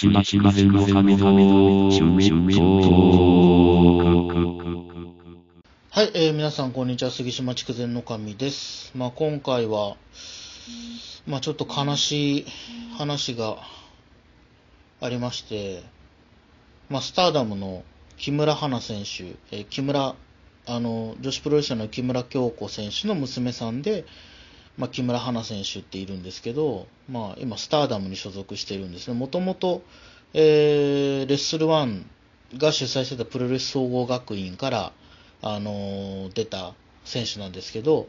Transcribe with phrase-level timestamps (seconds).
[0.00, 2.56] しましましの神々のシュミッ
[5.90, 7.10] はい、えー皆さん、こんにちは。
[7.10, 8.92] 杉島筑前の神です。
[8.94, 9.98] まあ、今回は、
[11.26, 12.46] まあ、ちょっと悲しい
[12.96, 13.58] 話が
[15.02, 15.82] ありまして、
[16.88, 17.82] まあ、スターダムの
[18.16, 20.14] 木村花選手、えー木村、
[20.66, 24.06] あの、女子プロレスラーの木村京子選手の娘さんで、
[24.78, 29.14] まあ、木村花選手っているんですけど、まあ、今、スターダムに所属しているんですね。
[29.14, 29.82] もともと、
[30.32, 32.08] えーレッスルワン
[32.56, 34.92] が主催してたプロレス総合学院から、
[35.42, 38.08] あのー出た選手なんですけど、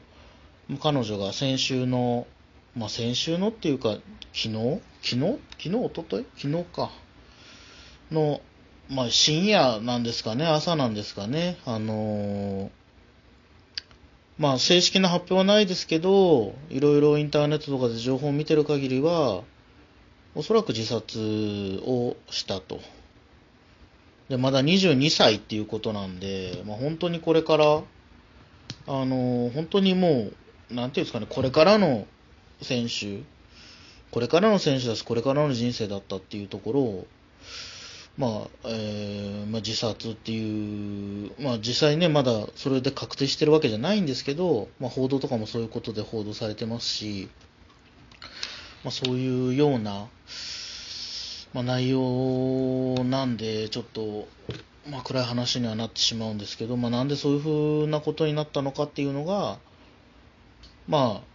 [0.81, 2.27] 彼女が先週の、
[2.75, 3.97] まあ、先週のっていうか、
[4.33, 4.81] 昨日？
[5.01, 5.39] 昨日？
[5.57, 5.69] 昨日？
[5.69, 6.25] 一昨日？
[6.37, 6.91] 昨日か。
[8.11, 8.41] の、
[8.89, 11.57] まあ、深夜なんですかね、朝なんですかね？
[11.65, 12.69] あのー
[14.41, 19.43] まあ、正式な発表はないですけど、いろいろインターネットとかで情報を見てる限りは、
[20.33, 22.79] おそらく自殺をしたと。
[24.29, 27.65] で、まだ22歳っていうことなんで、まあ、本当にこれから、
[28.87, 30.31] あの、本当にも
[30.71, 32.07] う、なんていうんですかね、これからの
[32.63, 33.21] 選手、
[34.09, 37.07] これからの選手だし、これからの人生だったっていうところを、
[38.17, 47.29] まあ、えーまあ、自殺っていう、まあ実際ね、まだそれで確定してるわけじゃないんですけど、まあ報道とかもそういうことで報道されてますし、
[48.83, 50.07] まあそういうような、
[51.53, 54.27] まあ、内容なんで、ちょっと、
[54.89, 59.59] まあ、暗い話にはなってしまうんですけど、まあ、なんでそういうふうなことになったのかっていうのが、
[60.87, 61.30] まあ、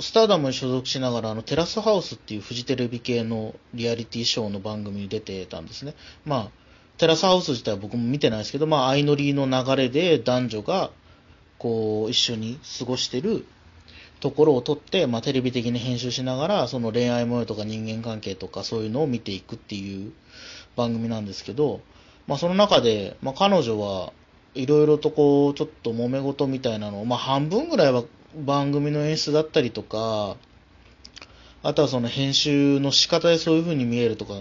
[0.00, 5.94] スターダムに所属しながら、あの、テラスハウスっていうフジテレビ系のリアリティショーの番組に出てたんですね。
[6.24, 6.50] まあ、
[6.98, 10.90] テラスハウス自体は僕も見てないですけど、まあ、相乗りの流れで男女が、
[11.58, 13.46] こう、一緒に過ごしてる
[14.20, 20.12] ところを撮って、まあ、テレビ的に編集しながら、その恋愛模様とか人間関係とかそういうのを見ていくっていう
[20.76, 21.80] 番組なんですけど、
[22.26, 24.12] まあ、その中で、まあ、彼女は
[24.54, 28.04] いろいろとこう、ちょっと揉め事みたいなのを、まあ、半分ぐらいは
[28.36, 30.36] 番組の演出だったりとか、
[31.62, 34.34] あとはその編集の仕方でそういう風に見えるとか、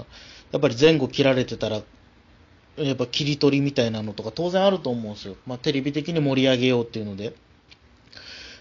[0.51, 1.81] やっぱり前後切られてたら、
[2.77, 5.35] やっぱ切り取りみたいなのとか当然あると思うんですよ。
[5.45, 7.33] まあ、テレビ的に盛り上げようっていうので。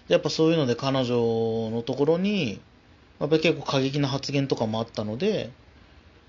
[0.09, 2.59] やっぱそういうので彼女のところに、
[3.19, 5.51] やっぱり結構過激な発言とかもあったので、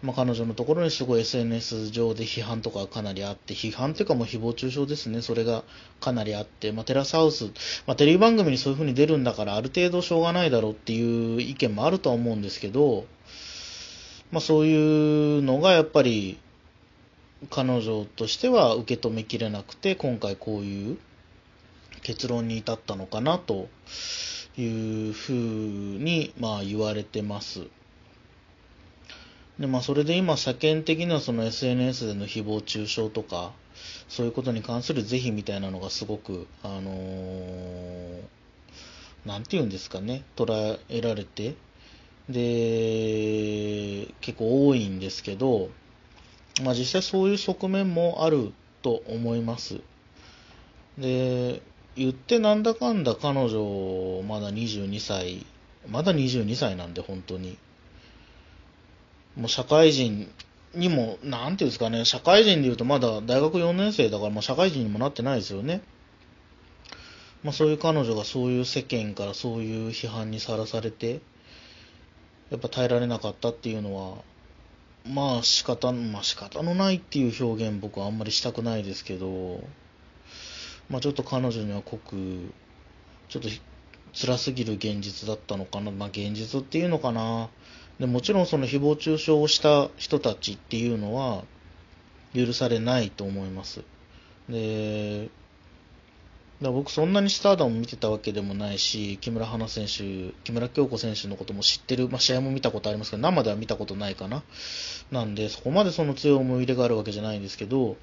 [0.03, 5.63] まあ、彼女のところにすごい SNS 上で批判とかかなりあって、批判っていうかもう誹謗中傷ですね、それが
[6.01, 7.47] かなりあって、まあ、テラスハウス、
[7.87, 13.05] まあ、テレビ番組にそういう風に出るんだから、ある程度しょうがないだろうっていう意見もあるとは思うんですけど、
[14.31, 16.39] まあ、そういうのがやっぱり、
[17.49, 20.99] 彼女としては受け止めきれなくて、今回こういう
[22.03, 23.69] 結論に至ったのかなと
[24.57, 27.67] いうふうに、まあ、言われてます。
[29.61, 33.53] でまあ、それで今、世間的にはその SNS での誹謗中傷とか、
[34.09, 38.23] そういうことに関する是非みたいなのがすごく、あのー
[39.27, 41.57] なんていうんですかね、捉えられて、
[42.31, 45.69] で、結構多いんですけど、
[46.65, 49.81] まあ実際そういう側面もあると思います。
[50.97, 51.61] で、
[51.97, 55.45] 言ってなんだかんだ彼女、まだ22歳、
[55.87, 57.59] まだ22歳なんで本当に。
[59.37, 60.31] もう社会人
[60.75, 65.83] にも、なんていうんですかね、社会人で言うとまだ大学4年生だから、もう社会人にもなってないですよね。
[67.43, 71.21] まあそういう彼女がそういう世間からそういう批判にさらされて、
[72.51, 74.17] やっぱ耐えられなかったっていうのは、
[75.07, 79.63] まあ仕方、まあ仕方のないっていう表現僕はあんまりしたくないですけど、
[80.89, 82.53] まあちょっと彼女には濃く、
[83.29, 83.49] ちょっと
[84.13, 87.49] 辛すぎる現実だったのかな、まあ現実っていうのかな。
[88.01, 91.45] でもちろんその誹謗中傷をした人たちっていうのは
[92.35, 93.83] 許されないと思います。
[94.49, 95.29] で、
[96.63, 104.43] だ僕そんなにスターダム見てたわけでもないし、木村花選手、木村京子選手のことも知ってる、まあ試合も見たことありますけど、生では見たことないかな。
[105.11, 107.97] なんで、そこまでその強い思い入れがあるわけじゃないんですけど、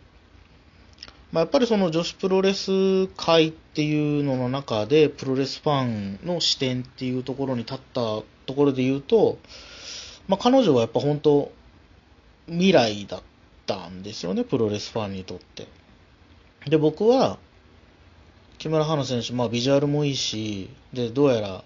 [1.31, 9.37] まあ、やっぱりその女子プロレス界っていうのの中で、プロレスファンの視点っていうところに立ったところで言うと、
[10.27, 11.51] まあ、彼女はやっぱ本当、
[12.47, 13.21] 未来だっ
[13.65, 15.67] たんですよね、プロレスファンにとって。
[16.67, 17.37] で、僕は、
[18.57, 21.63] 木村花選手、まあ、ビジュアルもいいし、で、どうやら、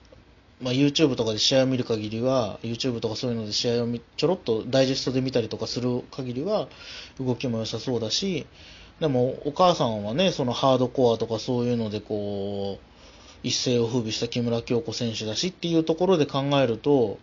[0.61, 6.67] まあ、YouTube とかで試合を見る限りは、YouTube とかそういうので試合をちょろっとダイジェストで見たりとかする限りは、
[7.19, 8.45] 動きも良さそうだし、
[8.99, 12.91] でも、お母さんはね、そのハードコアとかそういうので、こう、
[13.43, 17.17] 一世を風靡した木村京子選手だしっていうところで考えると、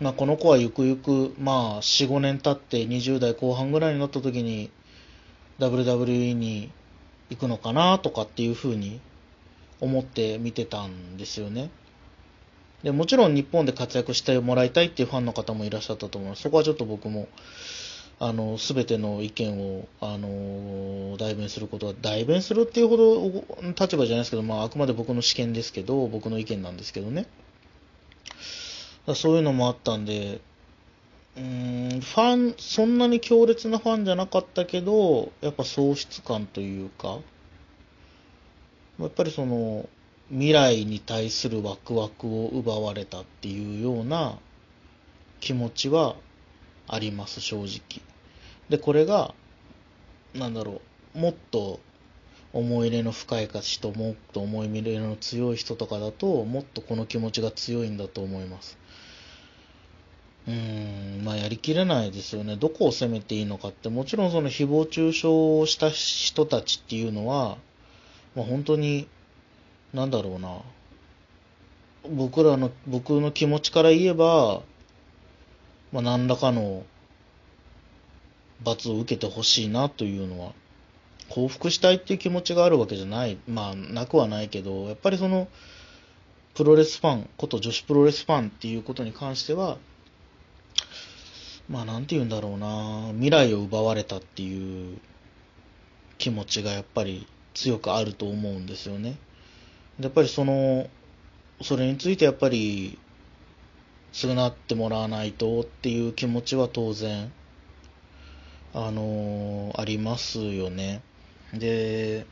[0.00, 4.70] まあ、この子はゆくゆく、まあ、4、5年経って20代後半ぐらいになった時に
[5.58, 6.70] WWE に
[7.30, 9.00] 行くのかなとかっていうふうに
[9.80, 11.70] 思って見てたんですよね。
[12.84, 16.42] でもちろん日本で活躍してもらいたいっていうファンの方もいらっしゃったと思います。
[16.42, 17.26] そこはちょっと僕も、
[18.20, 23.44] あの、すべての意見を、あの、代弁することは、代弁するっていうほど
[23.78, 27.26] 立場じゃないですけど、まあ、あくまで僕の試験ですけど、僕の意見なんですけどね。
[29.14, 30.40] そういうのもあったんで、
[31.36, 37.18] うん、ファン、そんなに強烈なファンじゃなかったけど、やっぱ喪失感というか、
[38.98, 39.88] やっぱりその、
[40.30, 44.38] 未来に対するワクワクを奪われたっていうような
[45.40, 46.16] 気持ちは
[46.86, 48.02] あります、正直。
[48.68, 49.34] で、これが、
[50.34, 50.82] なんだろ
[51.14, 51.80] う、もっと
[52.52, 58.76] 思い入れの深い人、もっと思い入れの強い人とかだと、もっとこの気持ちが強いんだと思います。
[60.48, 62.56] うん、まあやりきれないですよね。
[62.56, 67.58] どこを攻めていいのかって、もちろんその誹謗中傷をした人たちっていうのは、
[68.34, 69.08] まあ、本当に
[69.92, 70.60] なんだろうな、
[72.10, 74.62] 僕らの、僕の気持ちから言えば、
[75.92, 76.84] まあ、何らかの
[78.62, 80.52] 罰を受けてほしいなというのは、
[81.30, 85.48] 降伏したいっていう気持ちがあるわけじゃない、まあ、なくはないけど、やっぱりその、
[86.54, 89.78] プロレスファン、こと女子プロレスファンっていうことに関しては、
[91.68, 94.98] まあ、なんて言うんだろうな、未来を奪われたっていう
[96.16, 99.18] 気持ちがやっぱり強くあると思うんですよね。
[100.00, 100.88] やっぱりその、
[101.60, 102.98] それについてやっぱり、
[104.14, 107.30] 償ってもらわないとっていう気持ちは当然、
[108.72, 111.02] あのー、ありますよね。
[111.52, 112.26] で、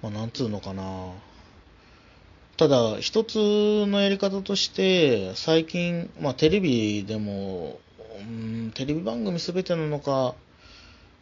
[0.00, 1.12] まあ、なんつうのかな。
[2.56, 3.36] ただ、一つ
[3.86, 7.80] のやり方として、最近、まあ、テレビでも、
[8.20, 10.34] うん、テレビ番組すべてなのか、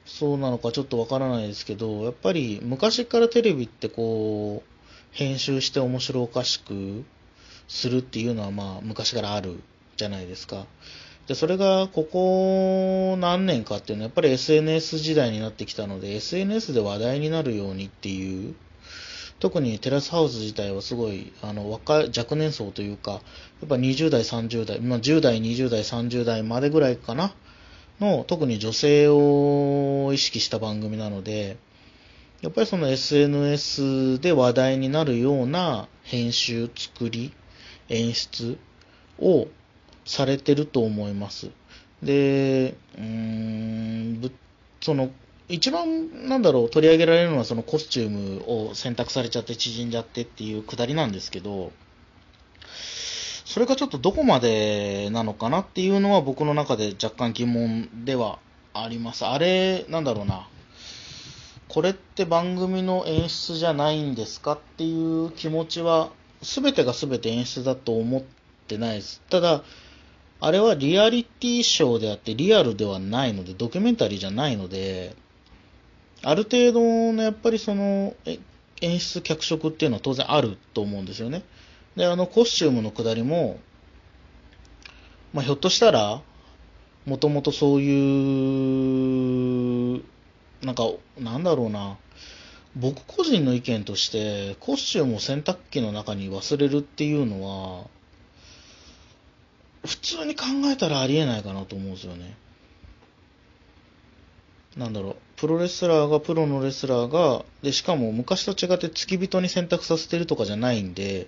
[0.04, 4.72] そうなのかちょっとわからないですけど、やっぱり昔からテレビってこう、
[5.12, 7.04] 編集して面白おかしく
[7.68, 9.62] するっていうのはまあ昔からある
[9.96, 10.66] じゃないですか。
[11.26, 18.54] で、それがここ何年かっていうのはやっぱり SNS 時代になってきたので、SNS で話題になるようにっていう、
[19.42, 23.18] 特にテラスハウス自体はすごい、あの、若、若年層というか、や
[23.64, 27.34] っぱ20代、30代、まあ10代、20代、30代までぐらいかな。
[27.98, 31.56] の特に女性を意識した番組なので、
[32.40, 37.32] やっぱりその SNS で話題になるような編集、作り、
[37.88, 38.58] 演出
[39.18, 39.48] を
[40.04, 41.50] されてると思います。
[42.00, 44.30] で、うーん、
[44.80, 45.10] その、
[45.52, 51.72] 一番なんだろう、取り上げられるのはそのコスチュームを選択されちゃって縮んじゃってっていうくだりなんですけど、
[53.44, 58.38] それがちょっとどこまでなのかなっていうのは僕の中で若干疑問では
[58.72, 59.26] あります。
[59.26, 60.48] あれ、なんだろうな。
[61.68, 66.10] これって番組の演出じゃないんですかっていう気持ちは、
[66.40, 68.22] 全てが全て演出だと思っ
[68.68, 69.20] てないです。
[69.28, 69.64] ただ、
[70.40, 75.14] あれはリアリティショーであってリアルではないので、ドキュメンタリーじゃないので、
[76.22, 78.14] ある程度のやっぱりその
[78.80, 81.42] 演出脚色っていうのは当然あると思うんですよね。
[81.96, 83.58] で、あのコスチュームのくだりも、
[85.32, 86.22] まあ、ひょっとしたら、
[87.06, 87.90] もともとそうい
[89.96, 90.02] う、
[90.62, 90.84] なんか、
[91.18, 91.98] なんだろうな、
[92.76, 97.86] 僕個人の意見として、コスチュームを洗濯機の中に忘れるっていうのは、
[99.84, 102.36] 普通に考えたらありえないかなと思うんですよね。
[104.76, 111.26] なんだろう、プロレスラーがプロのレスラーが、で、しかも昔と違って付き人に選択させてるとかじゃないんで、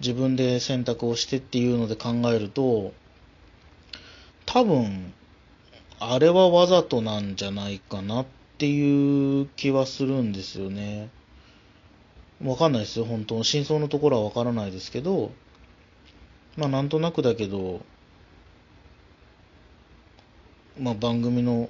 [0.00, 2.94] 自分で選択をしてっていうので考えると、
[4.46, 5.12] 多分、
[6.00, 11.10] あれはわざとなんじゃないかなっていう気はするんですよね。
[12.42, 15.32] わかんないですよ、本当真相のところはわからないですけど、
[16.56, 17.82] まあなんとなくだけど、
[20.80, 21.68] まあ番組の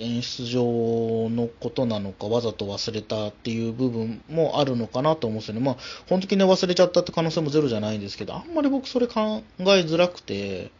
[0.00, 5.60] 演出上のことなのか、わざと忘れたっていう部分もあるのかなと思うんですよね。
[5.60, 5.76] まあ、
[6.08, 10.70] 本当にね、忘れちゃったって可能性もゼロじゃないんですけど、あんまり僕それ考えづらくて、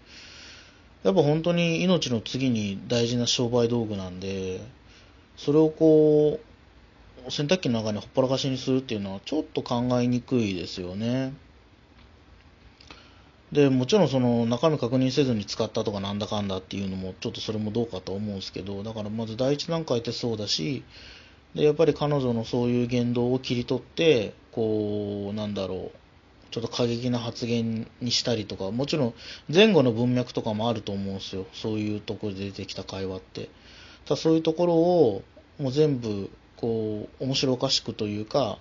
[1.02, 4.60] やっぱ本当に命の次に大事な商売道具なんで、
[5.37, 6.40] それをこ
[7.26, 11.32] う、洗濯機の中にほっぽらかしにするっていうのはちょっと考えにくいですよね。
[13.52, 20.84] で、もちろんその中身確認せずに使ったとかなんだかんだっていうのもちょっとそれもどうかと思うんですけど、だからまず第一段階ってそうだし、
[21.54, 25.98] で、やっぱり彼女のそういう言動を切り取って、こう、なんだろう、
[26.50, 29.14] ちょっと過激な発言にしたりとか、もちろん
[29.52, 31.46] 前後の文脈とかもあると思うんですよ。
[31.54, 33.48] そういうところで出てきた会話って。
[34.04, 35.22] たそういうところを
[35.58, 38.58] もう全部、こう、面白おかしくというか、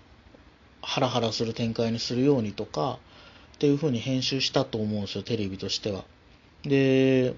[0.82, 3.00] ハラハラする展開にするようにとか、
[3.58, 6.04] っていう風に編集したと思うんですよ、テレビとしては。
[6.62, 7.34] で、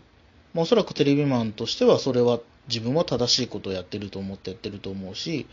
[0.54, 5.48] まあ、おそらくテレビマンとしてはそれは自分は正しいことをやってると思ってやってると思うし、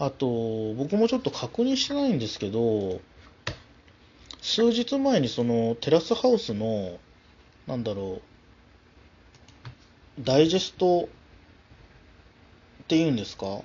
[0.00, 3.00] あと、僕もちょっと確認してないんですけど、
[4.40, 6.98] 数日前にそのテラスハウスの、
[7.68, 8.20] なんだろ
[10.18, 11.08] う、ダイジェスト
[12.82, 13.60] っていうんですか？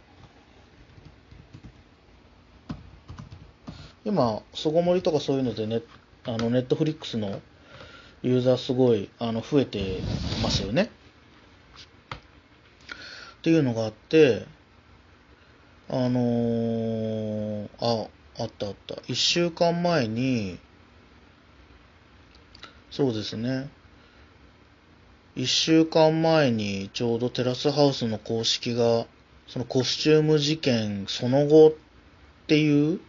[4.06, 5.82] 今、巣ごもりとかそういうのでね、
[6.26, 7.42] あの、ネットフリックスの
[8.24, 10.00] ユーザーすごい、あの、増えて
[10.42, 10.90] ますよね。
[13.38, 14.48] っていうのがあって、
[15.88, 18.08] あのーあ、
[18.40, 18.96] あったあった。
[19.08, 20.58] 一週間前に、
[22.90, 23.70] そうですね。
[25.36, 29.06] 一週間前にちょうどテラスハウスの公式が、
[29.48, 31.74] そのコスチューム事件その後っ
[32.48, 33.00] ていう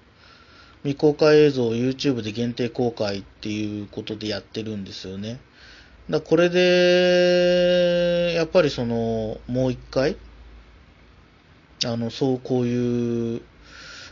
[0.86, 5.40] 未公開映像を YouTube で限定公開っていうことでやってるんですよね。
[6.08, 10.16] だこれで、やっぱりその、もう一回、
[11.84, 13.42] あの、そう、こういう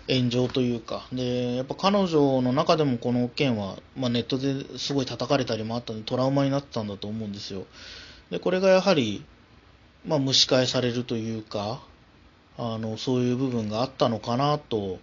[0.08, 7.66] 炎上というか、で、やっぱ彼女の中でもこの件は、まあ、ネットですごい叩かれたりもあったんで、トラウマになってたんだと思うんですよ。
[8.30, 9.24] で、これがやはり、
[10.04, 11.80] まあ、蒸し返されるというか、
[12.58, 14.98] あの、そういう部分があったのかなと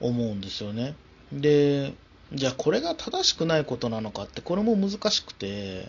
[0.00, 0.94] 思うんですよね。
[1.32, 1.94] で、
[2.32, 5.88] じゃあこれが正しくないことなのかって、これも難しくて、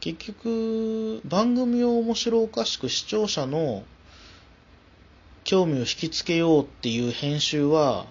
[0.00, 3.84] 結局、番組を面白おかしく視聴者の
[5.44, 8.06] 興味を引きつけようっていう編集は、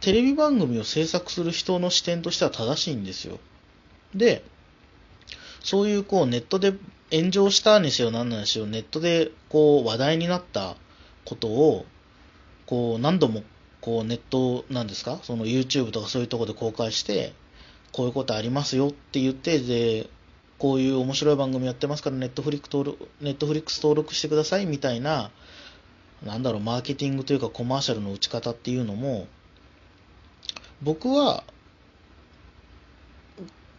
[0.00, 3.38] テレビ番組を制作する人の視点としては正しいんですよ。
[4.14, 4.44] で、
[5.62, 6.74] そういうこうネットで
[7.12, 10.74] 炎上したにせよ何なんでしょう、ネットでこう話題になった
[11.24, 11.86] ことを、
[12.66, 13.42] こう何度も
[13.82, 17.34] こうネットなんですか、その YouTube とかそういうところで公開して、
[17.90, 20.08] こういうことありますよって言って、で、
[20.58, 25.32] こういう面白い番組やってますから、ネットフリック登録、ネットフリックス登録してくださいみたいな、
[26.24, 29.26] なんだろう、マーケティングというかコマーシャルの打ち方っていうのも、
[30.80, 31.42] 僕は、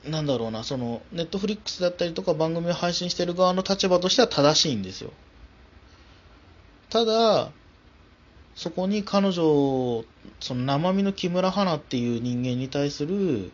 [0.05, 5.11] なんだろうな、その、ネットフリックスだったりとか番組を配信してる側の立場としては正しいんですよ。
[6.89, 7.51] ただ、
[8.55, 10.05] そこに彼女、
[10.39, 13.51] その生身の木村花っていう人間に対する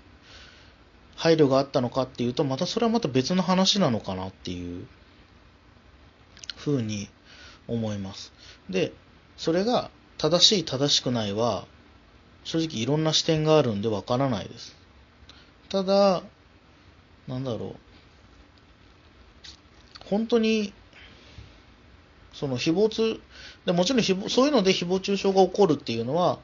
[1.16, 4.88] 配慮があったのかっていうと、またそれはまた別の話なのかなっていう
[6.56, 7.10] ふうに
[7.68, 8.34] 思います。
[8.70, 8.94] で、
[9.38, 11.66] それが正しい正しくないは、
[12.44, 14.76] 正直いろんな視点があるんでわからないです。
[15.70, 16.24] ただ、
[17.28, 17.76] なんだろう。
[20.06, 20.74] 本当に、
[22.34, 23.20] その誹謗、
[23.70, 26.40] でもちろん誹謗そういうので誹謗中傷が起こるっていうのは、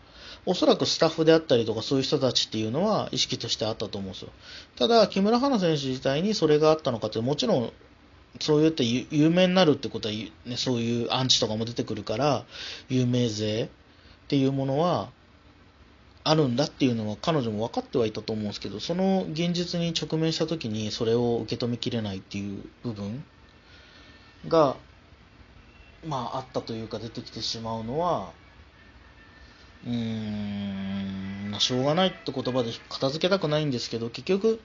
[0.46, 4.30] おそらくスタッフであったりとかそういう人たちっていうのは意識としてあったと思うんですよ。
[4.76, 7.74] ただ、木村花選手自体にそれがあったのかって、もちろん
[8.40, 12.46] そう言って有名になるってことは、ね、そういうアンチとかも出てくるから、
[12.90, 15.10] 有名税っていうものは
[16.24, 23.24] あるんだっていうのは彼女も分かってはいたと思うんですけど、その現実に直面した時にそれを受け止めきれないっていう部分
[24.48, 24.76] が、
[26.06, 28.32] まああったというか出てきてしまうのは、
[29.86, 34.60] うーん、しょうがないって言葉で片付けたくないんですけど、結局、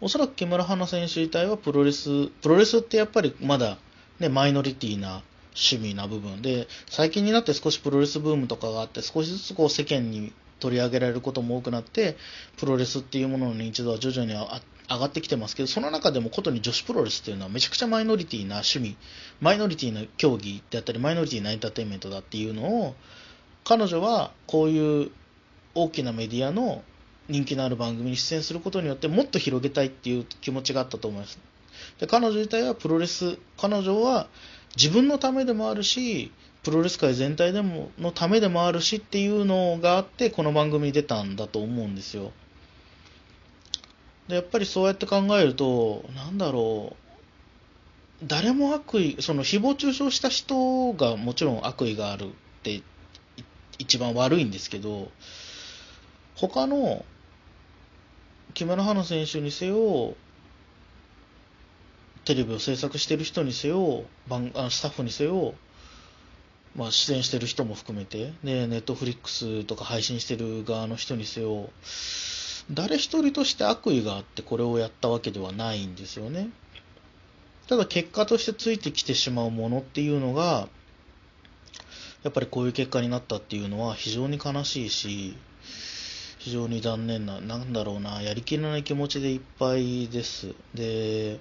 [0.00, 3.78] おそらく木村花選手自体はプロレス、プロレスってやっぱりまだ
[4.18, 5.22] ね、マイノリティな
[5.54, 12.16] 趣味な部分で、最近になって少しプロレスブームとかがあって、少しずつこう世間に取り上げられることも多くなって、
[12.58, 18.96] プロレスっていうものの認知度は徐々にあ上がってきてますけど、その中でもことに女子プロレスっていうのはめちゃくちゃマイノリティな趣味、
[19.40, 22.94] マイノリティな競技であったり、マイノリティなエンターテインメントだっていうのを、
[23.64, 25.10] 彼女はこういう
[25.74, 26.82] 大きなメディアの
[27.28, 31.38] 人気のある番組に出演することによってもっと広げたいっていう気持ちがあったと思います。
[31.98, 34.28] で彼女自体はプロレス、彼女は
[34.76, 42.32] 自分のためでもあるし、プロレス界全体でものためでもあるしっていうのがあって、この番組に出たんだと思うんですよ。
[44.28, 46.96] でやっぱりそうやって考えると、なんだろ
[48.22, 52.28] う、誰も悪意、その誹謗中傷した人がもちろん悪意があるっ
[52.62, 52.82] て
[53.78, 55.10] 一番悪いんですけど、
[56.34, 57.04] 他の
[58.54, 60.14] 木村花選手にせよ、
[62.24, 65.54] テレビを制作してる人にせよ、番あスタッフにせよ、
[66.74, 71.70] まあ、出演してる人も含めて、で、ネットフリックスとか配信してる側の人にせよ、
[72.70, 76.50] 誰一人として悪意があってこれをやったわけではないんですよね。
[77.68, 80.68] ただ結果としてついてきてしまうものっていうのが、
[82.22, 85.36] やっぱりこういう結果になったっていうのは非常に悲しいし、
[86.38, 90.54] 非常に残念な、なんだろうな、やりきれない気持ちでいっぱいです。
[90.74, 91.40] で、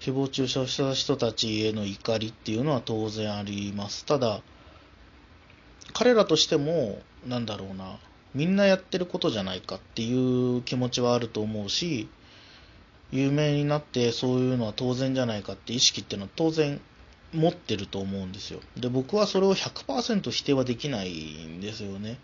[0.00, 4.06] 誹謗中傷した人たちへの怒りっていうのは当然あります。
[4.06, 4.40] ただ、
[5.92, 7.98] 彼らとしても、なんだろうな、
[8.34, 12.08] みんなやってることじゃないかっていう気持ちはあると思うし、
[13.12, 16.80] 有名になってそういうのは当然じゃないかって意識っていうのは当然
[17.32, 18.60] 持ってると思うんですよ。
[18.76, 22.18] で、僕はそれを100%否定はできないんですよね。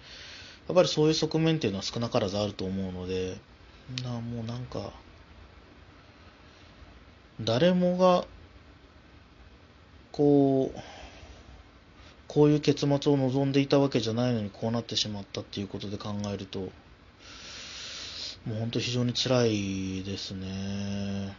[0.68, 3.36] やっぱりそういう側面っていうのは少なからずあると思うので、
[4.02, 4.92] なもうなんか、
[7.40, 8.26] 誰もが、
[10.10, 10.78] こう、
[12.36, 16.58] こういう結末を望んでいたわけじゃないのにこうなってしまったっていうことで考えると、
[18.44, 21.34] もう本当非常に辛いですね。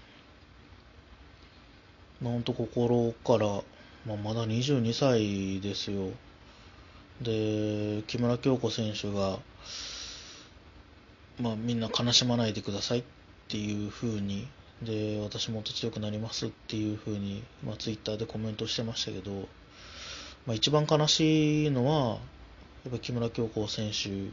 [2.24, 3.46] 本当心から、
[4.08, 6.10] まあ、まだ22歳ですよ。
[7.22, 9.38] で、木村京子選手が、
[11.39, 13.04] まあ、みんな悲しまないでくださいっ
[13.50, 14.48] ていうふうに
[14.82, 19.48] で、私もっと強くなりますっていうふうに、まあ、ツイッターでコメントしてましたけど、
[20.48, 22.20] まあ、一番悲しいのは、
[22.86, 24.32] やっぱ木村京子選手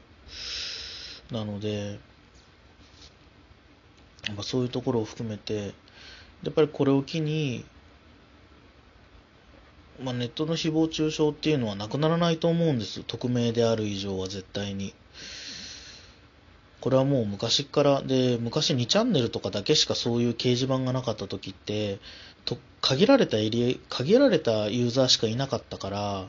[1.34, 1.98] なので、
[4.28, 5.74] まあ、そういうところを含めて、
[6.44, 7.64] やっぱりこれを機に、
[10.00, 13.02] まあ、ネットの誹謗中傷っていうのはなくならないと思うんです。
[13.02, 14.94] 匿名である以上は絶対に。
[16.84, 21.98] これはもう昔から、で、昔2チャンネルとかだけしかそういう掲示板がなかった時って、
[22.44, 26.26] と限られたエリア、限られたユーザーしかいなかったから、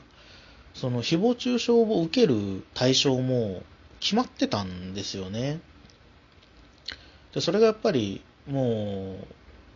[0.72, 3.64] その誹謗中傷を受ける対象も
[4.00, 5.60] 決まってたんですよね。
[7.34, 9.26] で、それがやっぱりもう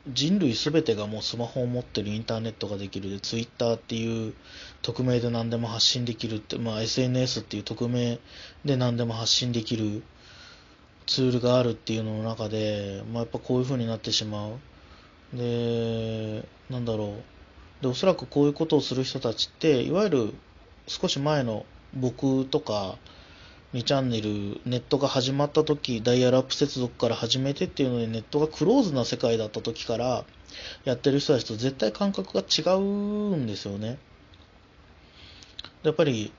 [0.09, 4.33] 人類すべてがもうスマホを持ってるインターネットができるで、ツイッターっていう
[4.81, 8.19] 匿名で何でも発信できるって、まあ SNS っていう匿名
[8.65, 10.03] で何でも発信できる
[11.11, 14.53] ツールがあるっていうのの中で、まあ、やっぱこういう風になってしまう。
[15.35, 17.17] で、なんだろ
[17.81, 17.83] う。
[17.83, 20.35] で、おそらくこういうことをする人たちって、いわゆる
[20.87, 22.97] 少し前の僕とか、
[23.75, 30.25] 2チャンネル、ネットが始まった時、ダイヤルアップ接続から始めてっていうので、ネットがクローズな世界だった時から
[30.85, 33.99] やってる人たちと絶対感覚が違うんですよね。
[35.83, 36.33] やっぱり、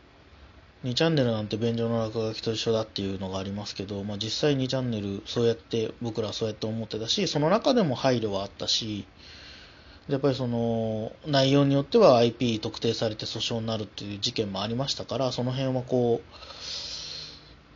[0.83, 9.05] 2チャンネルなんて便所の落書きと一緒だっていうのがありますけど、まあ、実際2チャンネルそうやって僕らはそうやって思ってたしその中でも配慮はあったし
[10.09, 16.21] やっぱりその内容によっては IP 特定されて訴訟になるっていう事件もありましたからその辺はこ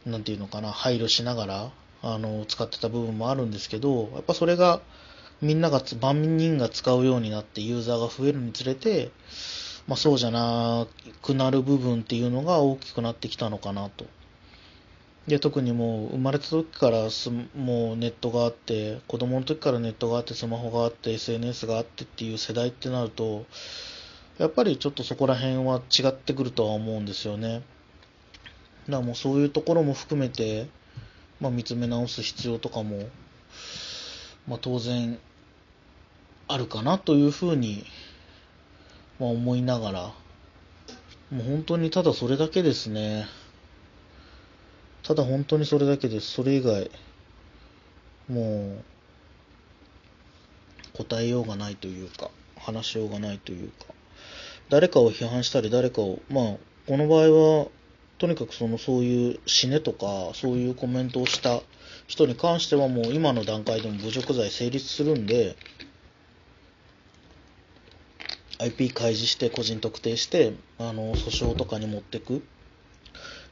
[0.07, 4.81] うなんていうのかな配慮しながらあの使ってた部分もあるんですけどやっぱそれが
[5.41, 9.11] みんなが万人が使うようになってユーザーが増えるにつれて
[9.87, 10.87] まあ、そうじゃな
[11.21, 14.05] くなる部分っていうのが大きくなってきたのかなと。
[15.27, 23.45] で特にもう生まれた時からすもうネットがあって子供の時からネットがあってスマホがあって SNS があってっていう世代ってなると
[24.37, 27.53] やっぱりちょっとそこら辺は違ってくるとは思うんですよね。
[27.53, 27.63] だか
[28.87, 30.67] らもうそういうところも含めて、
[31.39, 33.07] まあ、見つめ直す必要とかも、
[34.47, 35.17] まあ、当然
[36.47, 37.85] あるかなというふうに
[39.19, 40.01] まあ、思いながら、
[41.32, 43.25] もう本当にただそれだけですね。
[45.04, 46.32] ただ本当にそれだけです。
[46.32, 46.89] それ以外、
[48.28, 48.84] もう、
[50.97, 53.86] 答えようがないというか、話しようがないというか、
[54.69, 56.45] 誰かを批判したり、誰かを、まあ、
[56.88, 57.67] この場合は、
[58.17, 61.62] とにかくそのそういう死ねとか、そういうコメントをした
[62.08, 65.56] 人に関してはもう今の段階でも侮辱罪成立するんで、
[68.65, 72.41] IP 開示して個人特定してあの訴訟とかに持っていくっ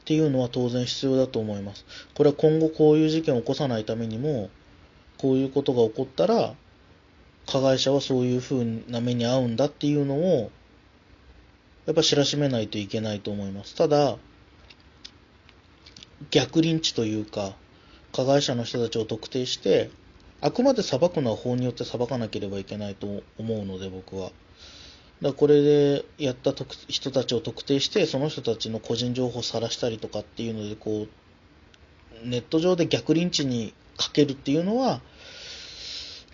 [0.04, 1.86] ていうのは当然必要だと思います。
[2.14, 4.50] これは今後こういう事件を起こさないためにも
[5.18, 6.54] こういうことが起こったら
[7.46, 10.50] 加害者はそういうふうな目に遭うんだっていうのを
[11.86, 13.74] やっぱ知らしめないといけないと思います。
[13.76, 14.16] ただ
[16.30, 17.54] 逆リンチというか
[18.12, 19.90] 加害者の人たちを特定して
[20.40, 24.32] あくまで裁くのは法によって裁かなければいけないと思うので僕は。
[25.22, 26.52] だこれでやった
[26.88, 35.00] 人たちを特定してその人たちの個人情報を晒したりとかっていうのでこうネット上で逆リンチにかけるっていうのは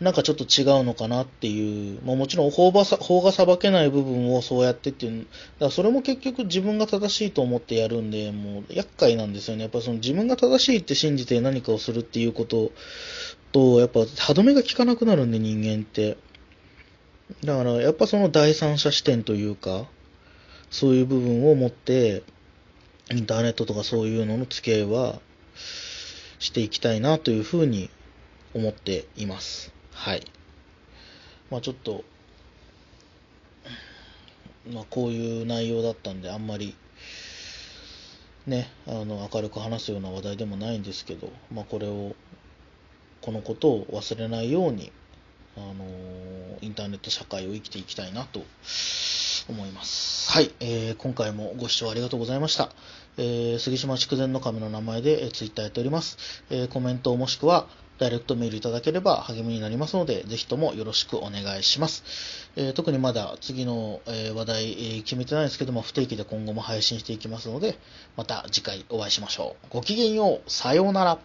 [0.00, 9.64] なんかちょっと違うのかなっていう、まあ、もちろん法ば法が裁けない部分をそうやってっていう、だからそれも結局自分が正しいと思ってやるんで、もう厄介なんですよね。
[9.64, 12.72] やっぱその自分が正しいって信じて何かをするっていうこと
[13.52, 16.16] と、やっぱ歯止めが効かなくなるんで人間って。
[17.44, 19.86] だからやっぱその第三者視点というか、
[20.70, 22.22] そういう部分を持って、
[23.10, 25.20] インターネットとかそういうのの付き合いは
[26.38, 27.90] していきたいなというふうに
[28.54, 29.72] 思っています。
[29.92, 30.24] はい。
[31.50, 32.04] まあちょっと、
[34.72, 36.76] まあこういう内容だったんで、あんまり、
[38.46, 42.14] ね、あの、明るく話すような話題でもないんですけど、まあこれを、
[43.20, 44.92] このことを忘れないように、
[45.56, 45.84] あの
[46.60, 48.40] インターネット社会を生きていきたいなと
[49.48, 50.30] 思います。
[50.30, 52.70] はい、えー今回もご視聴ありがとうございました。
[53.16, 56.18] えー杉島筑前の神の名前で、えーツイッターやっております。
[56.50, 57.66] えーコメントもしくは
[57.98, 62.50] ダイレクトメールいただければ励みになりますので、ぜひともよろしくお願いします。
[62.56, 67.78] えー特にまだ次の、えー話題、えー決めてないですけども、不定期で今後も配信していきますので、
[68.16, 69.66] また次回お会いしましょう。
[69.70, 70.50] ごきげんよう。
[70.50, 71.18] さようなら。